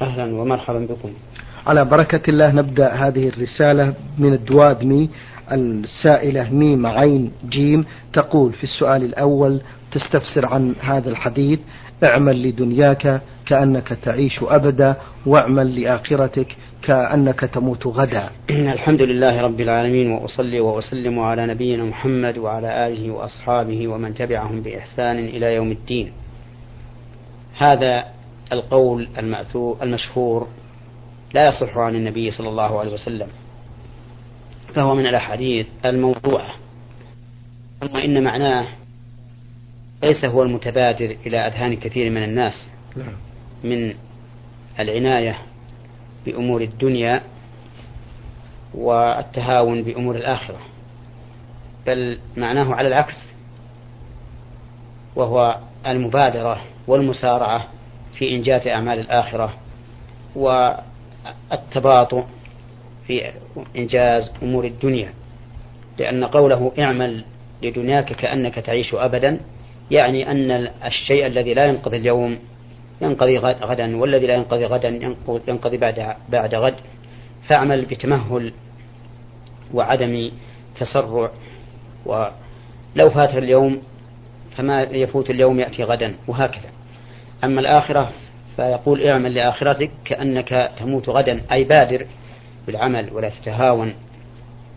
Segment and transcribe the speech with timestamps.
[0.00, 1.10] أهلا ومرحبا بكم.
[1.66, 5.10] على بركة الله نبدأ هذه الرسالة من الدوادمي
[5.52, 9.60] السائلة ميم عين جيم تقول في السؤال الأول
[9.92, 11.60] تستفسر عن هذا الحديث
[12.08, 14.96] اعمل لدنياك كأنك تعيش أبدا
[15.26, 18.30] واعمل لآخرتك كأنك تموت غدا.
[18.50, 25.18] الحمد لله رب العالمين وأصلي وأسلم على نبينا محمد وعلى آله وأصحابه ومن تبعهم بإحسان
[25.18, 26.12] إلى يوم الدين.
[27.58, 28.13] هذا
[28.52, 29.08] القول
[29.82, 30.48] المشهور
[31.34, 33.28] لا يصح عن النبي صلى الله عليه وسلم
[34.74, 36.54] فهو من الأحاديث الموضوعة
[37.80, 38.66] ثم إن معناه
[40.02, 43.12] ليس هو المتبادر إلى أذهان كثير من الناس نعم.
[43.64, 43.94] من
[44.78, 45.38] العناية
[46.26, 47.22] بأمور الدنيا
[48.74, 50.58] والتهاون بأمور الآخرة
[51.86, 53.14] بل معناه على العكس
[55.16, 57.68] وهو المبادرة والمسارعة
[58.18, 59.54] في إنجاز أعمال الآخرة
[60.36, 62.22] والتباطؤ
[63.06, 63.30] في
[63.76, 65.12] إنجاز أمور الدنيا.
[65.98, 67.24] لأن قوله اعمل
[67.62, 69.40] لدنياك كأنك تعيش أبدا
[69.90, 70.50] يعني أن
[70.84, 72.38] الشيء الذي لا ينقضي اليوم
[73.00, 74.88] ينقضي غدا والذي لا ينقضي غدا
[75.48, 76.74] ينقضي بعد بعد غد.
[77.48, 78.52] فاعمل بتمهل
[79.74, 80.30] وعدم
[80.76, 81.30] تسرع
[82.06, 83.82] ولو فات اليوم
[84.56, 86.68] فما يفوت اليوم يأتي غدا وهكذا.
[87.44, 88.12] أما الآخرة
[88.56, 91.42] فيقول اعمل لآخرتك كأنك تموت غدا.
[91.52, 92.06] أي بادر
[92.66, 93.94] بالعمل ولا تتهاون.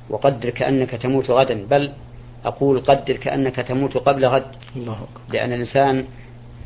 [0.09, 1.67] وقدر كأنك تموت غدا.
[1.67, 1.91] بل
[2.45, 4.45] أقول قدر كأنك تموت قبل غد.
[4.75, 6.05] الله لأن الإنسان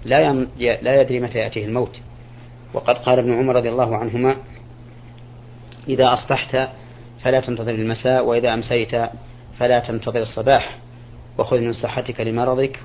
[0.06, 0.34] لا
[0.82, 2.00] لا يدري متى يأتيه الموت.
[2.74, 4.36] وقد قال ابن عمر رضي الله عنهما
[5.88, 6.70] إذا أصبحت
[7.22, 8.92] فلا تنتظر المساء وإذا أمسيت
[9.60, 10.78] فلا تنتظر الصباح.
[11.38, 12.80] وخذ من صحتك لمرضك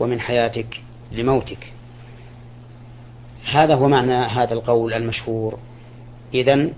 [0.00, 0.80] ومن حياتك
[1.12, 1.72] لموتك.
[3.50, 5.58] هذا هو معنى هذا القول المشهور.
[6.34, 6.68] إذا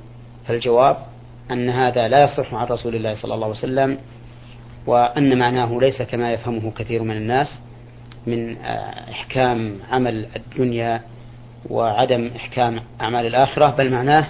[0.46, 0.96] فالجواب
[1.50, 3.98] أن هذا لا يصح عن رسول الله صلى الله عليه وسلم
[4.86, 7.58] وأن معناه ليس كما يفهمه كثير من الناس
[8.26, 11.00] من آه، إحكام عمل الدنيا
[11.70, 14.26] وعدم إحكام أعمال الآخرة بل معناه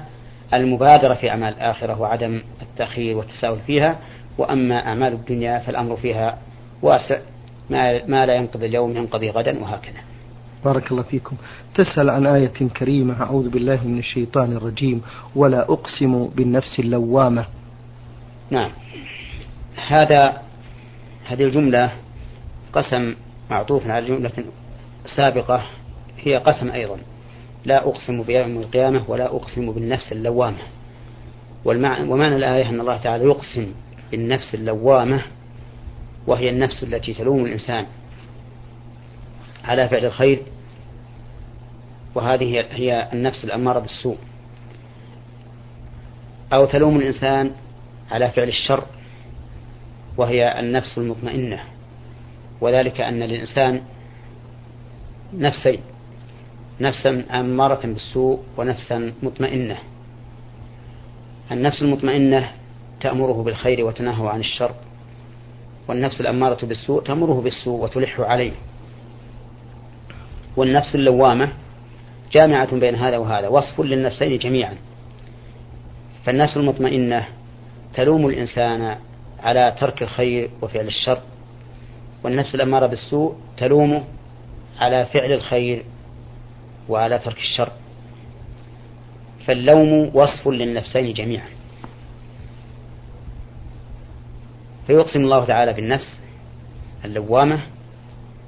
[0.54, 3.98] المبادرة في أعمال الآخرة وعدم التأخير والتساهل فيها.
[4.38, 6.38] وأما أعمال الدنيا فالأمر فيها
[6.82, 7.18] واسع
[8.06, 10.00] ما لا ينقضي اليوم ينقضي غدا وهكذا.
[10.64, 11.36] بارك الله فيكم.
[11.74, 13.22] تسأل عن آية كريمة.
[13.22, 15.02] أعوذ بالله من الشيطان الرجيم.
[15.36, 17.44] ولا أقسم بالنفس اللوامة.
[18.50, 18.70] نعم.
[19.86, 20.42] هذا
[21.26, 21.92] هذه الجملة
[22.72, 23.14] قسم
[23.50, 24.32] معطوف على جملة
[25.16, 25.62] سابقة.
[26.18, 26.98] هي قسم أيضا.
[27.64, 30.62] لا أقسم بيوم القيامة ولا أقسم بالنفس اللوامة.
[31.64, 33.66] ومعنى الآية أن الله تعالى يقسم
[34.10, 35.22] بالنفس اللوامة
[36.26, 37.86] وهي النفس التي تلوم الإنسان
[39.64, 40.42] على فعل الخير
[42.14, 44.18] وهذه هي النفس الأمارة بالسوء.
[46.52, 47.50] أو تلوم الإنسان
[48.10, 48.84] على فعل الشر
[50.16, 51.60] وهي النفس المطمئنة.
[52.60, 53.82] وذلك أن للإنسان
[55.34, 55.80] نفسين
[56.80, 59.76] نفسا أمارة بالسوء ونفسا مطمئنة.
[61.52, 62.50] النفس المطمئنة
[63.00, 64.74] تأمره بالخير وتنهى عن الشر
[65.88, 68.52] والنفس الأمارة بالسوء تأمره بالسوء وتلح عليه.
[70.56, 71.52] والنفس اللوامة
[72.32, 74.74] جامعة بين هذا وهذا وصف للنفسين جميعا.
[76.24, 77.26] فالنفس المطمئنة
[77.94, 78.96] تلوم الإنسان
[79.42, 81.18] على ترك الخير وفعل الشر
[82.24, 84.04] والنفس الأمارة بالسوء تلومه
[84.80, 85.84] على فعل الخير
[86.88, 87.68] وعلى ترك الشر.
[89.46, 91.48] فاللوم وصف للنفسين جميعا.
[94.86, 96.18] فيقسم الله تعالى بالنفس
[97.04, 97.60] اللوامة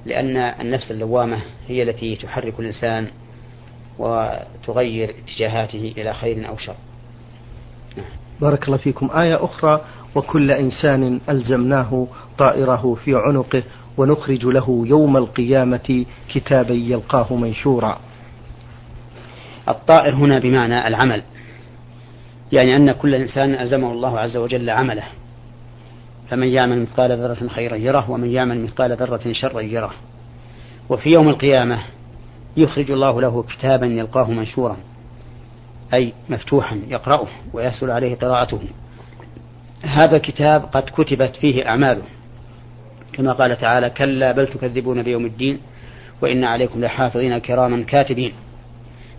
[0.06, 3.10] لأن النفس اللوامة هي التي تحرك الإنسان
[3.98, 6.74] وتغير اتجاهاته إلى خير أو شر.
[8.40, 9.10] بارك الله فيكم.
[9.10, 9.80] آية أخرى
[10.14, 12.06] وكل إنسان ألزمناه
[12.38, 13.62] طائره في عنقه
[13.96, 17.98] ونخرج له يوم القيامة كتابا يلقاه منشورا.
[19.68, 21.22] الطائر هنا بمعنى العمل
[22.52, 25.04] يعني أن كل إنسان ألزمه الله عز وجل عمله.
[26.31, 29.92] فمن يعمل مثقال ذرة خيرا يره ومن يعمل مثقال ذرة شرا يره.
[30.88, 31.82] وفي يوم القيامة
[32.56, 34.76] يخرج الله له كتابا يلقاه منشورا
[35.94, 38.61] أي مفتوحا يقرأه ويسهل عليه قراءته.
[39.82, 42.03] هذا الكتاب قد كتبت فيه أعماله.
[43.12, 45.58] كما قال تعالى كلا بل تكذبون بيوم الدين
[46.23, 48.32] وإن عليكم لحافظين كراما كاتبين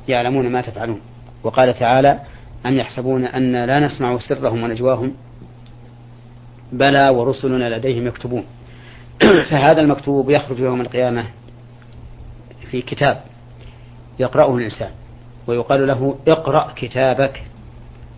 [0.07, 1.01] يعلمون ما تفعلون.
[1.43, 2.19] وقال تعالى
[2.65, 5.13] أم يحسبون أن لا نسمع سرهم ونجواهم
[6.71, 8.45] بلى ورسلنا لديهم يكتبون.
[9.49, 11.25] فهذا المكتوب يخرج يوم القيامة
[12.71, 13.26] في كتاب.
[14.19, 14.91] يقرأه الإنسان
[15.47, 17.43] ويقال له اقرأ كتابك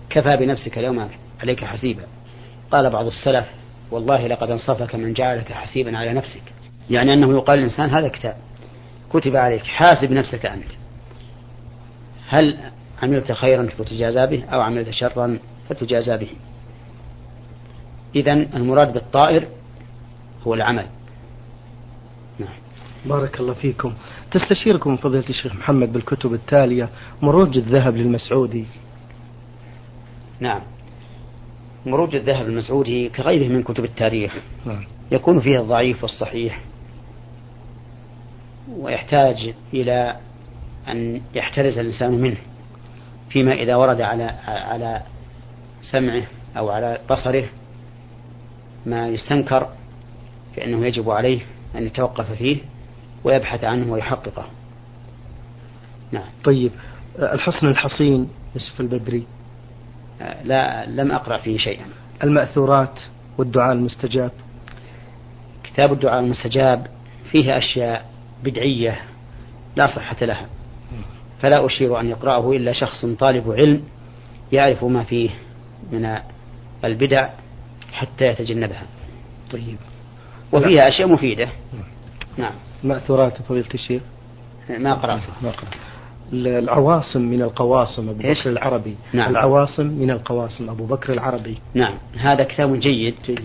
[0.09, 1.09] كفى بنفسك اليوم
[1.41, 2.03] عليك حسيبا.
[2.71, 3.45] قال بعض السلف
[3.91, 6.41] والله لقد انصفك من جعلك حسيبا على نفسك.
[6.89, 8.35] يعني أنه يقال للإنسان هذا كتاب
[9.13, 10.71] كتب عليك حاسب نفسك أنت.
[12.27, 12.57] هل
[13.03, 16.29] عملت خيرا فتجازى به أو عملت شرا فتجازى به؟
[18.15, 19.47] إذا المراد بالطائر
[20.47, 20.85] هو العمل.
[23.05, 23.93] بارك الله فيكم.
[24.31, 26.89] تستشيركم فضيلة الشيخ محمد بالكتب التالية
[27.21, 28.65] مروج الذهب للمسعودي.
[30.39, 30.61] نعم.
[31.85, 34.33] مروج الذهب المسعودي كغيره من كتب التاريخ.
[34.65, 34.83] نعم.
[35.11, 36.61] يكون فيها الضعيف والصحيح
[38.77, 40.15] ويحتاج إلى
[40.87, 42.37] أن يحترز الإنسان منه
[43.29, 45.01] فيما إذا ورد على على
[45.81, 46.23] سمعه
[46.57, 47.45] أو على بصره
[48.85, 49.69] ما يستنكر
[50.55, 51.39] فإنه يجب عليه
[51.75, 52.57] أن يتوقف فيه.
[53.23, 54.45] ويبحث عنه ويحققه.
[56.11, 56.29] نعم.
[56.43, 56.71] طيب
[57.19, 59.23] الحصن الحصين يوسف البدري.
[60.43, 61.85] لا لم أقرأ فيه شيئا.
[62.23, 62.99] المأثورات
[63.37, 64.31] والدعاء المستجاب.
[65.63, 66.87] كتاب الدعاء المستجاب
[67.31, 68.05] فيه أشياء
[68.43, 69.01] بدعية
[69.75, 70.45] لا صحة لها.
[71.41, 73.83] فلا أشير أن يقرأه إلا شخص طالب علم
[74.51, 75.29] يعرف ما فيه
[75.91, 76.17] من
[76.85, 77.29] البدع
[77.93, 78.83] حتى يتجنبها.
[79.51, 79.77] طيب.
[80.51, 81.49] وفيها أشياء مفيدة.
[82.37, 82.53] نعم.
[82.83, 84.01] مأثورات فضيلة الشيخ
[84.69, 85.73] ما قرأتها ما قرأت.
[86.33, 88.95] العواصم من القواصم أبو بكر العربي.
[89.13, 89.31] نعم.
[89.31, 91.57] العواصم من القواصم أبو بكر العربي.
[91.73, 91.93] نعم.
[92.17, 93.39] هذا كتاب جيد, جيد.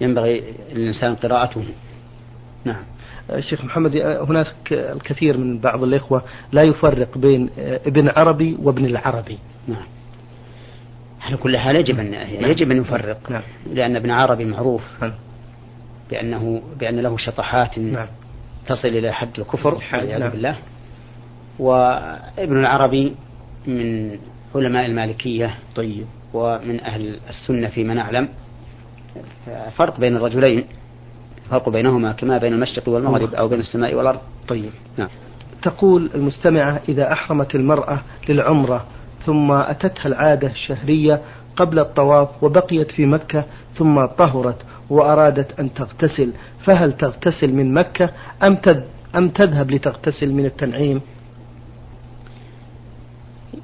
[0.00, 0.42] ينبغي
[0.72, 1.64] للإنسان قراءته.
[2.64, 2.82] نعم.
[3.30, 9.38] الشيخ محمد هناك الكثير من بعض الإخوة لا يفرق بين ابن عربي وابن العربي.
[9.68, 9.86] نعم.
[11.22, 12.50] على كل حال يجب أن نعم.
[12.50, 13.42] يجب أن يفرق نعم.
[13.72, 14.82] لأن ابن عربي معروف.
[15.02, 15.12] نعم.
[16.10, 18.06] بأنه بأن له شطحات نعم.
[18.66, 20.30] تصل إلى حد الكفر والعياذ نعم.
[20.30, 20.56] بالله.
[21.58, 23.14] وابن العربي
[23.66, 24.18] من
[24.54, 26.06] علماء المالكية طيب.
[26.34, 28.28] ومن أهل السنة فيما نعلم
[29.76, 30.64] فرق بين الرجلين
[31.50, 34.20] فرق بينهما كما بين المشرق والمغرب أو بين السماء والأرض.
[34.48, 34.70] طيب.
[34.96, 35.08] نعم.
[35.62, 37.98] تقول المستمعة إذا أحرمت المرأة
[38.28, 38.86] للعمرة
[39.26, 41.20] ثم أتتها العادة الشهرية
[41.56, 43.44] قبل الطواف وبقيت في مكة
[43.74, 46.32] ثم طهرت وأرادت أن تغتسل
[46.64, 48.10] فهل تغتسل من مكة
[48.42, 48.58] أم
[49.16, 51.00] أم تذهب لتغتسل من التنعيم؟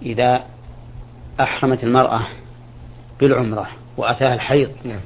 [0.02, 0.44] إذا
[1.40, 2.26] أحرمت المرأة
[3.20, 5.00] بالعمرة وأتاها الحيض نعم.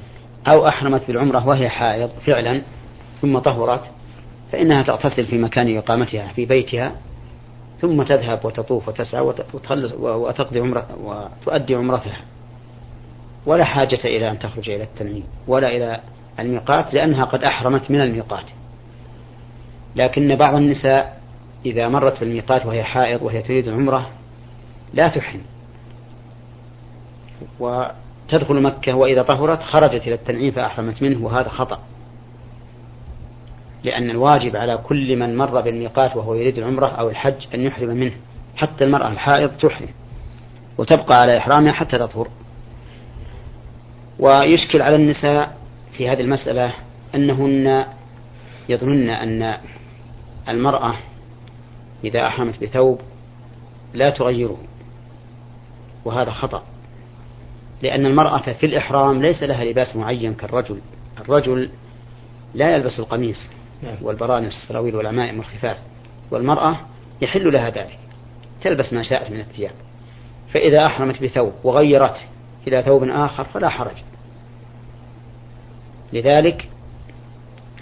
[0.47, 2.61] أو أحرمت بالعمرة وهي حائض فعلا
[3.21, 3.91] ثم طهرت
[4.51, 6.91] فإنها تغتسل في مكان إقامتها في بيتها
[7.81, 12.21] ثم تذهب وتطوف وتسعى وتخلص وتقضي عمرة وتؤدي عمرتها
[13.47, 16.01] ولا حاجة إلى أن تخرج إلى التنعيم ولا إلى
[16.39, 18.45] الميقات لأنها قد أحرمت من الميقات.
[19.95, 21.21] لكن بعض النساء
[21.65, 24.09] إذا مرت بالميقات وهي حائض وهي تريد العمرة
[24.93, 25.41] لا تحرم.
[27.59, 31.79] وتدخل مكة وإذا طهرت خرجت إلى التنعيم فأحرمت منه وهذا خطأ.
[33.83, 38.13] لأن الواجب على كل من مر بالميقات وهو يريد العمرة أو الحج أن يحرم منه
[38.55, 39.89] حتى المرأة الحائض تحرم
[40.77, 42.27] وتبقى على إحرامها حتى تطهر.
[44.19, 45.57] ويشكل على النساء
[45.97, 46.73] في هذه المسألة
[47.15, 47.85] أنهن
[48.69, 49.57] يظنن أن
[50.49, 50.95] المرأة
[52.03, 53.01] إذا أحرمت بثوب
[53.93, 54.57] لا تغيره
[56.05, 56.63] وهذا خطأ
[57.81, 60.81] لأن المرأة في الإحرام ليس لها لباس معين كالرجل
[61.19, 61.69] الرجل
[62.53, 63.47] لا يلبس القميص
[63.83, 63.95] نعم.
[64.01, 65.77] والبرانس السراويل والعمائم والخفاف
[66.31, 66.79] والمرأة
[67.21, 67.99] يحل لها ذلك
[68.61, 69.71] تلبس ما شاءت من الثياب
[70.53, 72.17] فإذا أحرمت بثوب وغيرت
[72.67, 73.95] إلى ثوب آخر فلا حرج.
[76.13, 76.69] لذلك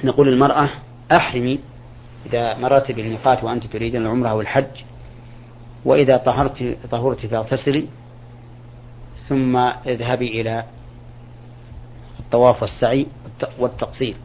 [0.04, 0.70] نقول للمرأة
[1.12, 1.60] أحرمي
[2.26, 4.84] إذا مررت بالميقات وأنت تريدين العمرة أو الحج
[5.86, 7.88] وإذا طهرت طهرت فاغتسلي
[9.28, 10.64] ثم اذهبي إلى
[12.20, 13.08] الطواف والسعي
[13.60, 14.16] والتقصير.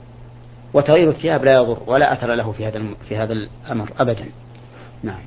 [0.74, 4.24] وتغيير الثياب لا يضر ولا أثر له في هذا في هذا الأمر أبدا.
[5.02, 5.20] نعم.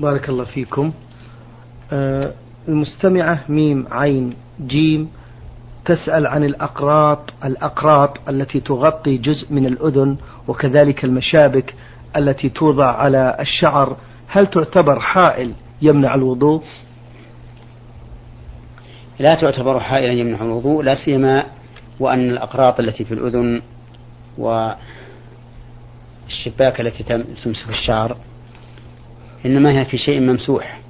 [0.00, 0.92] بارك الله فيكم.
[1.92, 2.32] آه
[2.68, 5.10] المستمعة ميم عين جيم
[5.84, 10.16] تسأل عن الأقراط الأقراط التي تغطي جزء من الأذن
[10.48, 11.74] وكذلك المشابك
[12.16, 13.96] التي توضع على الشعر
[14.28, 16.62] هل تعتبر حائل يمنع الوضوء؟
[19.18, 21.44] لا تعتبر حائلا يمنع الوضوء لا سيما
[22.00, 23.62] وأن الأقراط التي في الأذن
[24.38, 24.70] والشباك
[26.80, 27.02] التي
[27.44, 28.16] تمسك الشعر
[29.46, 30.80] إنما هي في شيء ممسوح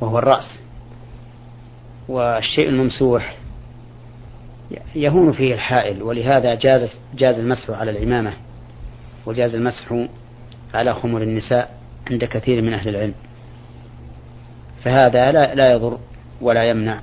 [0.00, 0.63] وهو الرأس
[2.08, 3.36] والشيء الممسوح
[4.94, 8.32] يهون فيه الحائل ولهذا جاز جاز المسح على العمامة
[9.26, 10.06] وجاز المسح
[10.74, 11.78] على خمر النساء
[12.10, 13.14] عند كثير من أهل العلم.
[14.84, 15.98] فهذا لا, لا يضر
[16.40, 17.00] ولا يمنع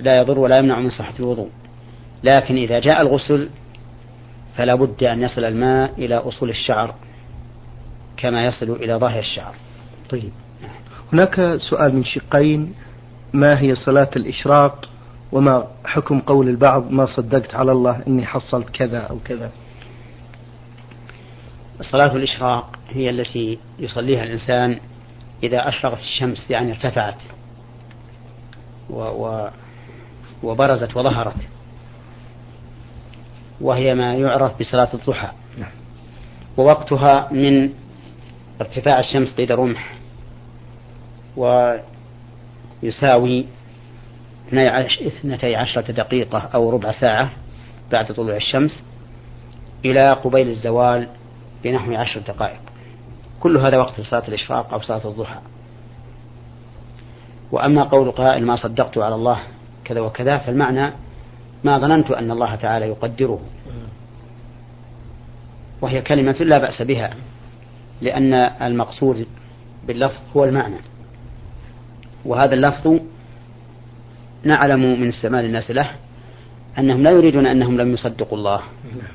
[0.00, 1.48] لا يضر ولا يمنع من صحة الوضوء.
[2.24, 3.50] لكن إذا جاء الغسل
[4.56, 6.94] فلا بد أن يصل الماء إلى أصول الشعر
[8.16, 9.54] كما يصل إلى ظاهر الشعر.
[10.10, 10.32] طيب.
[11.12, 12.74] هناك سؤال من شقين.
[13.32, 14.88] ما هي صلاة الإشراق
[15.32, 19.50] وما حكم قول البعض ما صدقت على الله إني حصلت كذا أو كذا
[21.80, 24.80] صلاة الإشراق هي التي يصليها الإنسان
[25.42, 27.16] إذا أشرقت الشمس يعني ارتفعت
[28.90, 29.48] و و
[30.42, 31.36] وبرزت وظهرت
[33.60, 35.70] وهي ما يعرف بصلاة الضحى نعم.
[36.56, 37.70] ووقتها من
[38.60, 39.94] ارتفاع الشمس قيد رمح
[42.82, 43.46] ويساوي
[45.06, 47.30] اثنتي عشرة دقيقة أو ربع ساعة
[47.92, 48.82] بعد طلوع الشمس
[49.84, 51.08] إلى قبيل الزوال
[51.64, 52.60] بنحو عشر دقائق.
[53.40, 55.40] كل هذا وقت صلاة الإشراق أو صلاة الضحى.
[57.52, 59.42] وأما قول قائل ما صدقت على الله
[59.84, 60.92] كذا وكذا فالمعنى
[61.64, 63.40] ما ظننت أن الله تعالى يقدره.
[65.80, 67.14] وهي كلمة لا بأس بها
[68.00, 69.26] لأن المقصود
[69.86, 70.76] باللفظ هو المعنى.
[72.24, 73.00] وهذا اللفظ
[74.44, 75.90] نعلم من استعمال الناس له
[76.78, 78.60] أنهم لا يريدون أنهم لم يصدقوا الله.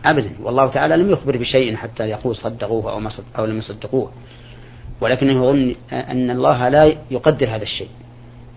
[0.06, 0.32] أبدا.
[0.42, 4.12] والله تعالى لم يخبر بشيء حتى يقول صدقوه أو, ما صدق أو لم يصدقوه.
[5.02, 7.90] ولكنه يظن أن الله لا يقدر هذا الشيء.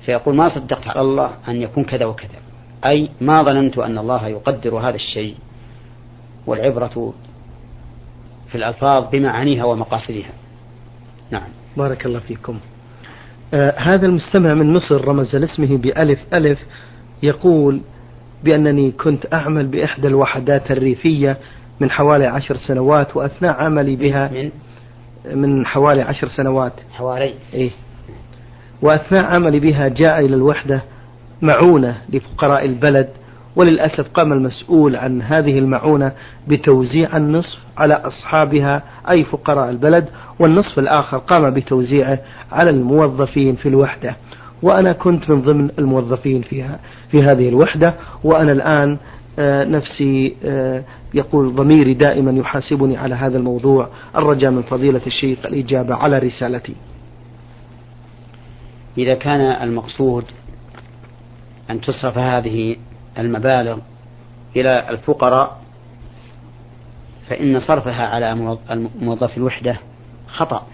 [0.03, 2.38] فيقول ما صدقت على الله أن يكون كذا وكذا.
[2.87, 5.35] أي ما ظننت أن الله يقدر هذا الشيء.
[6.47, 7.15] والعبرة
[8.49, 10.33] في الألفاظ بمعانيها ومقاصدها.
[11.31, 11.49] نعم.
[11.76, 12.59] بارك الله فيكم.
[13.76, 16.59] هذا المستمع من مصر رمز لاسمه بألف ألف
[17.23, 17.81] يقول
[18.45, 21.37] بأنني كنت أعمل بإحدى الوحدات الريفية
[21.81, 24.50] من حوالي عشر سنوات وأثناء عملي بها من؟
[25.35, 26.73] من حوالي عشر سنوات.
[26.93, 27.35] حوالي.
[27.55, 27.71] إيه.
[28.83, 30.83] وأثناء عملي بها جاء إلى الوحدة
[31.43, 33.09] معونة لفقراء البلد
[33.56, 36.12] وللأسف قام المسؤول عن هذه المعونة
[36.48, 40.08] بتوزيع النصف على أصحابها أي فقراء البلد
[40.38, 42.18] والنصف الآخر قام بتوزيعه
[42.52, 44.16] على الموظفين في الوحدة.
[44.62, 46.78] وأنا كنت من ضمن الموظفين فيها
[47.10, 47.94] في هذه الوحدة
[48.25, 48.98] وأنا الآن
[49.38, 50.84] آه، نفسي آه،
[51.14, 56.75] يقول ضميري دائما يحاسبني على هذا الموضوع الرجاء من فضيلة الشيخ الإجابة على رسالتي.
[58.98, 60.25] إذا كان المقصود
[61.70, 62.76] أن تصرف هذه
[63.18, 63.78] المبالغ
[64.56, 65.61] إلى الفقراء
[67.28, 68.35] فإن صرفها على
[69.00, 69.78] موظف الوحدة
[70.28, 70.66] خطأ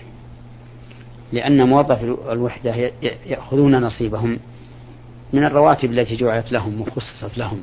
[1.32, 2.75] لأن موظف الوحدة
[3.26, 4.38] يأخذون نصيبهم
[5.32, 7.62] من الرواتب التي جعلت لهم وخصصت لهم.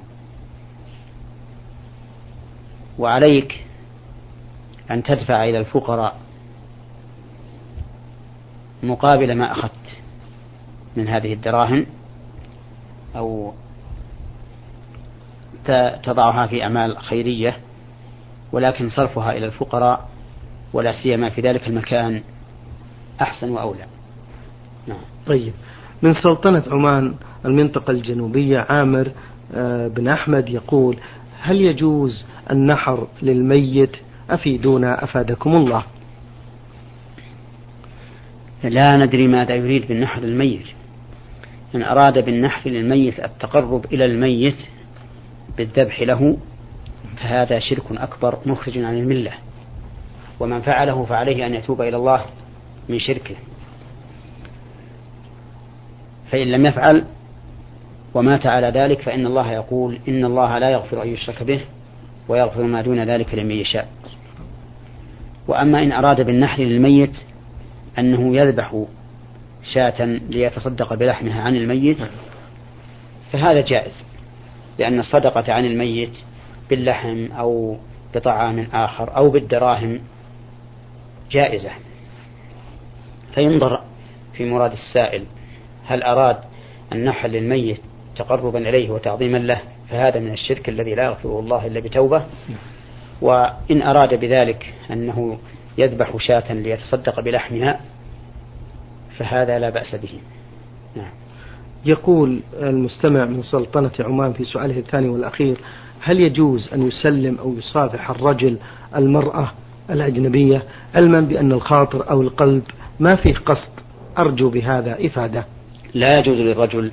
[3.00, 3.66] وعليك
[4.92, 6.20] أن تدفع إلى الفقراء
[8.84, 9.72] مقابل ما أخذت
[10.96, 11.86] من هذه الدراهم
[13.16, 13.54] أو
[16.04, 17.58] تضعها في أعمال خيرية
[18.52, 20.10] ولكن صرفها إلى الفقراء
[20.74, 22.22] ولا سيما في ذلك المكان
[23.22, 23.86] أحسن وأولى.
[24.88, 24.98] نعم.
[25.28, 25.54] طيب.
[26.02, 27.14] من سلطنة عمان
[27.46, 29.12] المنطقة الجنوبية عامر
[29.56, 30.98] آه، بن أحمد يقول
[31.42, 33.96] هل يجوز النحر للميت؟
[34.30, 35.84] أفيدونا أفادكم الله.
[38.64, 40.66] لا ندري ماذا يريد بالنحر للميت.
[41.76, 44.58] إن أراد بالنحر للميت التقرب إلى الميت
[45.60, 46.38] بالذبح له
[47.18, 49.32] فهذا شرك أكبر مخرج عن الملة.
[50.40, 52.26] ومن فعله فعليه أن يتوب إلى الله
[52.90, 53.36] من شركه.
[56.32, 57.06] فإن لم يفعل
[58.14, 61.62] ومات على ذلك فإن الله يقول إن الله لا يغفر أن يشرك به
[62.28, 63.88] ويغفر ما دون ذلك لمن يشاء.
[65.48, 67.14] وأما إن أراد بالنحر للميت
[68.00, 68.86] أنه يذبح
[69.74, 71.98] شاة ليتصدق بلحمها عن الميت
[73.32, 74.09] فهذا جائز.
[74.80, 76.14] لأن الصدقة عن الميت
[76.70, 77.78] باللحم أو
[78.16, 80.00] بطعام آخر أو بالدراهم
[81.32, 81.70] جائزة.
[83.36, 83.80] فينظر
[84.34, 85.24] في مراد السائل
[85.86, 86.38] هل أراد
[86.94, 87.82] النحل للميت
[88.16, 92.24] تقربا إليه وتعظيما له؟ فهذا من الشرك الذي لا يغفره الله إلا بتوبة.
[93.22, 95.38] وإن أراد بذلك أنه
[95.78, 97.80] يذبح شاة ليتصدق بلحمها
[99.18, 100.20] فهذا لا بأس به.
[100.96, 101.12] نعم.
[101.86, 105.58] يقول المستمع من سلطنة عمان في سؤاله الثاني والأخير
[106.02, 108.58] هل يجوز أن يسلم أو يصافح الرجل
[108.96, 109.52] المرأة
[109.90, 110.64] الأجنبية
[110.96, 112.64] علما بأن الخاطر أو القلب
[113.00, 113.70] ما فيه قصد؟
[114.18, 115.46] أرجو بهذا إفادة.
[115.94, 116.92] لا يجوز للرجل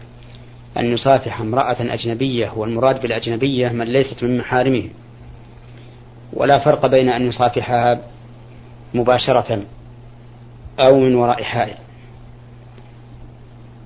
[0.78, 4.88] أن يصافح امرأة أجنبية والمراد بالأجنبية من ليست من محارمه.
[6.32, 8.00] ولا فرق بين أن يصافحها
[8.94, 9.62] مباشرة
[10.80, 11.76] أو من وراء حائل.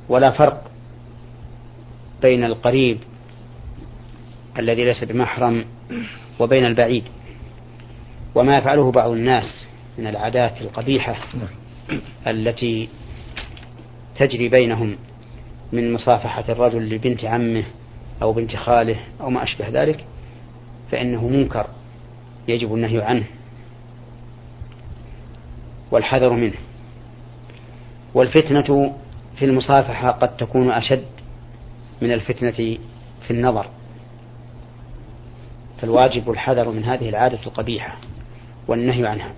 [0.08, 0.69] ولا فرق
[2.22, 2.98] بين القريب
[4.58, 5.64] الذي ليس بمحرم
[6.40, 7.04] وبين البعيد
[8.34, 9.64] وما يفعله بعض الناس
[9.98, 11.16] من العادات القبيحة.
[12.26, 12.88] التي
[14.16, 14.96] تجري بينهم
[15.72, 17.64] من مصافحة الرجل لبنت عمه
[18.22, 20.04] أو بنت خاله أو ما أشبه ذلك
[20.90, 21.66] فإنه منكر
[22.48, 23.24] يجب النهي عنه
[25.90, 26.56] والحذر منه
[28.14, 28.94] والفتنة
[29.36, 31.04] في المصافحة قد تكون أشد
[32.02, 32.50] من الفتنة
[33.26, 33.66] في النظر.
[35.80, 37.96] فالواجب الحذر من هذه العادة القبيحة
[38.68, 39.32] والنهي عنها.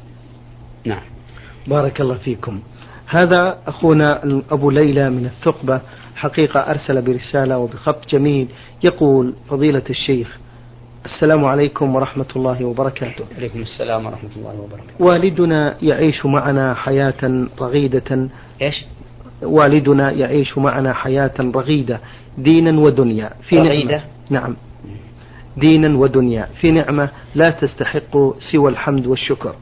[0.85, 1.02] نعم.
[1.66, 2.62] بارك الله فيكم.
[3.07, 5.81] هذا أخونا أبو ليلى من الثقبة
[6.16, 8.49] حقيقة أرسل برسالة وبخط جميل
[8.85, 10.38] يقول فضيلة الشيخ
[11.04, 13.25] السلام عليكم ورحمة الله وبركاته.
[13.37, 15.04] عليكم السلام ورحمة الله وبركاته.
[15.04, 18.28] والدنا يعيش معنا حياة رغيدة.
[18.62, 18.85] إيش؟
[19.43, 22.01] والدنا يعيش معنا حياة رغيدة
[22.39, 23.31] دينا ودنيا.
[23.49, 24.57] في رغيدة؟ نعمة نعم.
[25.57, 26.49] دينا ودنيا.
[26.61, 28.17] في نعمة لا تستحق
[28.53, 29.55] سوى الحمد والشكر.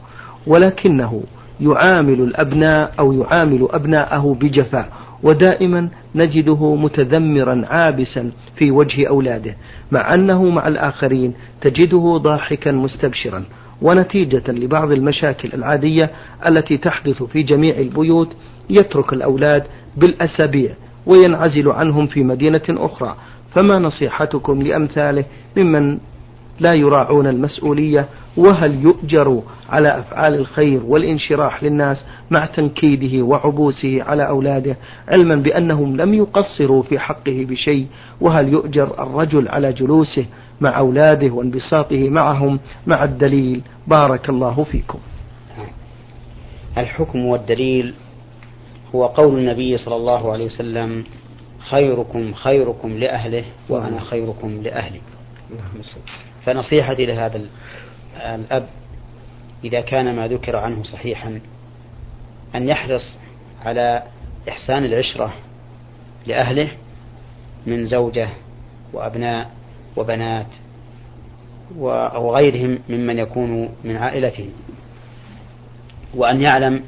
[0.47, 1.23] ولكنه
[1.61, 4.89] يعامل الأبناء أو يعامل أبناءه بجفاء
[5.23, 9.55] ودائما نجده متذمرا عابسا في وجه أولاده
[9.91, 13.43] مع أنه مع الآخرين تجده ضاحكا مستبشرا.
[13.81, 16.09] ونتيجة لبعض المشاكل العادية
[16.47, 18.33] التي تحدث في جميع البيوت
[18.71, 19.63] يترك الأولاد
[19.97, 20.73] بالأسابيع
[21.05, 23.15] وينعزل عنهم في مدينة أخرى.
[23.55, 25.25] فما نصيحتكم لأمثاله
[25.57, 25.97] ممن
[26.59, 34.77] لا يراعون المسؤولية؟ وهل يؤجر على أفعال الخير والانشراح للناس مع تنكيده وعبوسه على أولاده
[35.07, 37.87] علما بأنهم لم يقصروا في حقه بشيء؟
[38.21, 40.25] وهل يؤجر الرجل على جلوسه
[40.61, 44.99] مع أولاده وانبساطه معهم مع الدليل؟ بارك الله فيكم.
[46.77, 47.93] الحكم والدليل
[48.95, 51.05] هو قول النبي صلى الله عليه وسلم
[51.59, 55.01] خيركم خيركم لأهله وأنا خيركم لأهلي.
[56.45, 57.41] فنصيحتي لهذا
[58.17, 58.67] الأب
[59.63, 61.39] إذا كان ما ذكر عنه صحيحا
[62.55, 63.17] أن يحرص
[63.65, 64.03] على
[64.49, 65.33] إحسان العشرة
[66.27, 66.67] لأهله
[67.65, 68.29] من زوجة
[68.93, 69.51] وأبناء
[69.97, 70.47] وبنات
[71.81, 74.49] أو غيرهم ممن يكون من عائلته.
[76.15, 76.83] وأن يعلم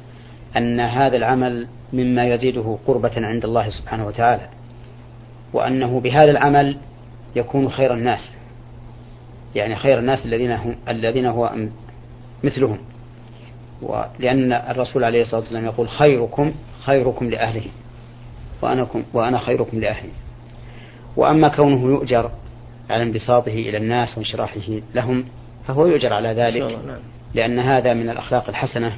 [0.58, 4.50] أن هذا العمل مما يزيده قربة عند الله سبحانه وتعالى
[5.54, 6.78] وأنه بهذا العمل
[7.36, 8.32] يكون خير الناس
[9.56, 11.52] يعني خير الناس الذين هم الذين هو
[12.44, 12.78] مثلهم
[13.82, 16.54] ولأن الرسول عليه الصلاة والسلام يقول خيركم
[16.84, 17.66] خيركم لأهله
[18.62, 20.10] وأنا وأنا خيركم لأهلي
[21.18, 22.32] وأما كونه يؤجر
[22.90, 24.62] على انبساطه إلى الناس وانشراحه
[24.96, 25.26] لهم
[25.68, 27.00] فهو يؤجر على ذلك نعم.
[27.34, 28.98] لأن هذا من الأخلاق الحسنة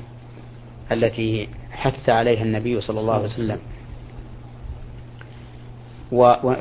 [0.91, 3.59] التي حث عليها النبي صلى الله عليه وسلم.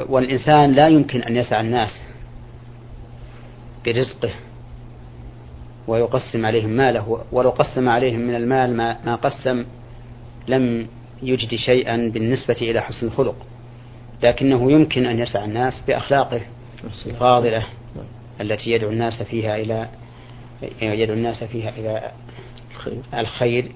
[0.09, 2.01] والإنسان لا يمكن أن يسعى الناس
[3.87, 4.31] برزقه
[5.87, 9.65] ويقسم عليهم ماله ولو قسم عليهم من المال ما, ما قسم
[10.49, 10.87] لم
[11.23, 13.37] يجد شيئا بالنسبة إلى حسن الخلق.
[14.23, 16.41] لكنه يمكن أن يسعى الناس بأخلاقه
[17.07, 17.67] الفاضلة
[18.41, 19.89] التي يدعو الناس فيها إلى
[20.83, 22.11] يدعو الناس فيها إلى
[23.15, 23.73] الخير.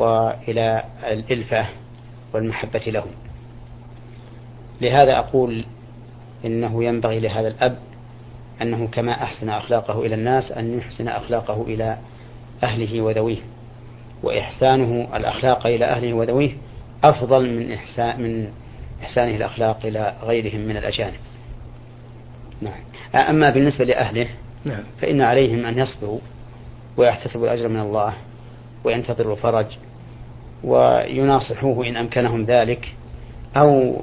[0.00, 1.66] وإلى الإلفة
[2.34, 3.10] والمحبة لهم.
[4.80, 5.64] لهذا أقول
[6.44, 7.78] إنه ينبغي لهذا الأب
[8.62, 11.98] أنه كما أحسن أخلاقه إلى الناس أن يحسن أخلاقه إلى
[12.62, 13.38] أهله وذويه
[14.22, 16.52] وإحسانه الأخلاق إلى أهله وذويه
[17.04, 18.48] أفضل من إحسان من
[19.02, 21.20] إحسانه الأخلاق إلى غيرهم من الأجانب.
[22.62, 22.80] نعم.
[23.28, 24.28] أما بالنسبة لأهله
[24.64, 24.82] نعم.
[25.00, 26.20] فإن عليهم أن يصبروا
[26.96, 28.14] ويحتسبوا الأجر من الله
[28.84, 29.66] وينتظروا الفرج
[30.64, 32.94] ويناصحوه إن أمكنهم ذلك
[33.56, 33.96] أو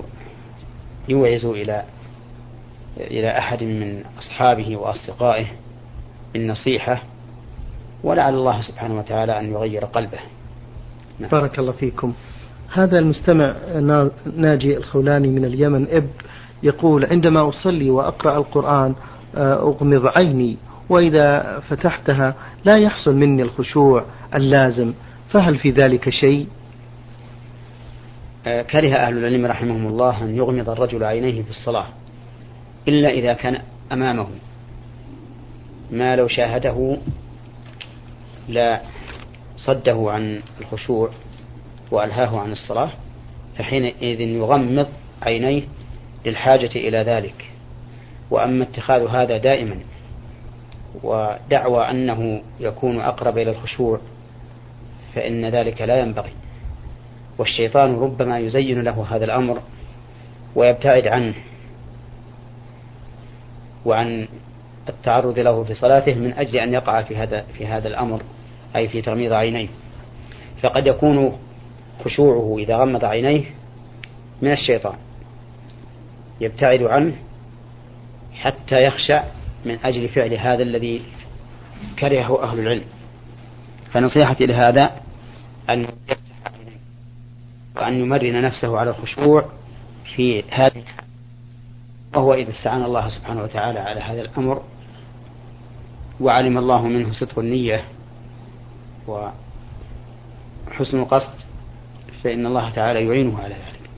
[1.10, 1.84] يوعزوا إلى
[2.98, 5.46] إلى أحد من أصحابه وأصدقائه
[6.34, 7.04] بالنصيحة
[8.04, 10.20] ولعل الله سبحانه وتعالى أن يغير قلبه
[11.20, 11.30] نعم.
[11.30, 12.14] بارك الله فيكم
[12.74, 13.56] هذا المستمع
[14.36, 16.10] ناجي الخولاني من اليمن إب
[16.64, 18.96] يقول عندما أصلي وأقرأ القرآن
[19.36, 20.58] آه، أغمض عيني
[20.90, 24.94] وإذا فتحتها لا يحصل مني الخشوع اللازم
[25.30, 26.48] فهل في ذلك شيء؟
[28.48, 31.88] آه، كره أهل العلم رحمهم الله أن يغمض الرجل عينيه في الصلاة
[32.88, 33.62] إلا إذا كان
[33.92, 34.28] أمامه.
[35.92, 36.98] ما لو شاهده
[38.50, 38.82] لا
[39.58, 41.10] صده عن الخشوع
[41.92, 42.92] وألهاه عن الصلاة
[43.58, 44.88] فحينئذ يغمض
[45.22, 45.62] عينيه
[46.26, 47.52] للحاجة إلى ذلك.
[48.32, 49.80] وأما اتخاذ هذا دائما
[51.04, 54.00] ودعوى أنه يكون أقرب إلى الخشوع
[55.16, 56.32] فإن ذلك لا ينبغي.
[57.38, 59.62] والشيطان ربما يزين له هذا الأمر
[60.56, 61.34] ويبتعد عنه
[63.86, 64.28] وعن
[64.90, 68.22] التعرض له في صلاته من أجل أن يقع في هذا في هذا الأمر
[68.76, 69.68] أي في تغميض عينيه.
[70.62, 71.38] فقد يكون
[72.06, 73.44] خشوعه إذا غمض عينيه
[74.42, 74.96] من الشيطان
[76.42, 77.16] يبتعد عنه
[78.34, 79.24] حتى يخشع
[79.66, 81.02] من أجل فعل هذا الذي
[82.00, 82.84] كرهه أهل العلم.
[83.92, 84.92] فنصيحتي لهذا
[85.70, 86.52] أن يفتح
[87.76, 89.46] وأن يمرن نفسه على الخشوع
[90.16, 91.08] في هذه الحال
[92.16, 94.64] وهو إذا استعان الله سبحانه وتعالى على هذا الأمر
[96.20, 97.84] وعلم الله منه صدق النية
[99.08, 99.34] وحسن
[101.00, 101.34] القصد
[102.24, 103.90] فإن الله تعالى يعينه على ذلك.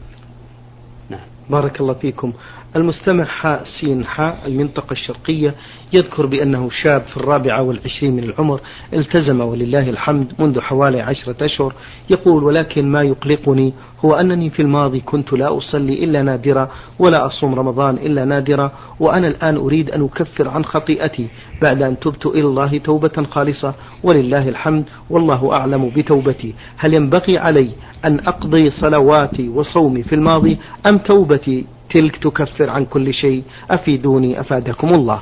[1.09, 1.27] نعم.
[1.49, 2.33] بارك الله فيكم.
[2.75, 5.55] المستمع حاء سين حاء المنطقة الشرقية
[5.93, 8.59] يذكر بأنه شاب في الرابعة والعشرين من العمر
[8.93, 11.73] التزم ولله الحمد منذ حوالي عشرة أشهر
[12.09, 13.73] يقول ولكن ما يقلقني
[14.05, 19.27] هو أنني في الماضي كنت لا أصلي إلا نادرا ولا أصوم رمضان إلا نادرا وأنا
[19.27, 21.27] الآن أريد أن أكفر عن خطيئتي
[21.61, 26.55] بعد أن تبت إلى الله توبة خالصة ولله الحمد والله أعلم بتوبتي.
[26.77, 27.69] هل ينبغي علي
[28.05, 33.43] أن أقضي صلواتي وصومي في الماضي أم توبتي تلك تكفر عن كل شيء.
[33.71, 35.21] أفيدوني أفادكم الله.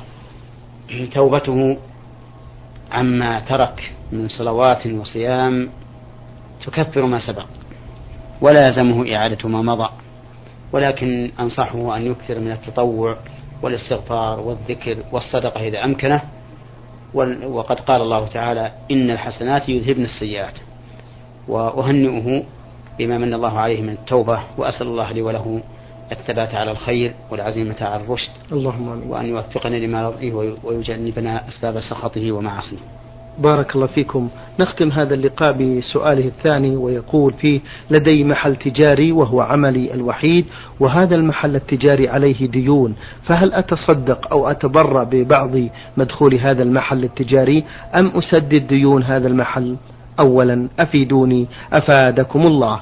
[1.14, 1.76] توبته
[2.92, 5.68] عما ترك من صلوات وصيام
[6.66, 7.46] تكفر ما سبق
[8.40, 9.88] ولا يلزمه إعادة ما مضى
[10.72, 13.16] ولكن أنصحه أن يكثر من التطوع
[13.62, 16.20] والاستغفار والذكر والصدقة إذا أمكنه.
[17.44, 20.54] وقد قال الله تعالى إن الحسنات يذهبن السيئات.
[21.48, 22.42] وأهنئه
[22.98, 25.62] بما من الله عليه من التوبة وأسأل الله لي وله
[26.12, 28.30] الثبات على الخير والعزيمة على الرشد.
[28.52, 29.10] اللهم آمين.
[29.10, 32.78] وأن يوفقنا لما يرضيه ويجنبنا أسباب سخطه ومعاصيه.
[33.38, 34.28] بارك الله فيكم.
[34.60, 40.46] نختم هذا اللقاء بسؤاله الثاني ويقول فيه لدي محل تجاري وهو عملي الوحيد
[40.80, 45.50] وهذا المحل التجاري عليه ديون فهل أتصدق أو أتبرع ببعض
[45.96, 49.76] مدخول هذا المحل التجاري؟ أم أسدد ديون هذا المحل؟
[50.20, 52.80] أولا أفيدوني أفادكم الله.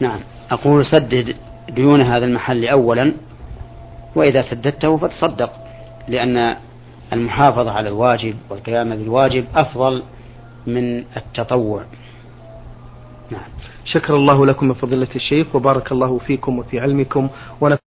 [0.00, 1.34] نعم أقول سدد
[1.70, 3.12] ديون هذا المحل أولا
[4.16, 5.52] وإذا سددته فتصدق
[6.08, 6.56] لأن
[7.12, 10.02] المحافظة على الواجب والقيام بالواجب أفضل
[10.66, 11.84] من التطوع.
[13.30, 13.50] نعم.
[13.84, 17.28] شكر الله لكم فضيلة الشيخ وبارك الله فيكم وفي علمكم
[17.60, 17.87] ونفع